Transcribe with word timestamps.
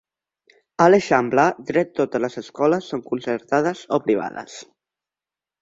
A 0.85 0.87
l'Eixample 0.91 1.43
dret 1.67 1.93
totes 1.99 2.25
les 2.25 2.39
escoles 2.43 2.89
són 2.95 3.07
concertades 3.13 3.85
o 3.99 4.01
privades. 4.09 4.61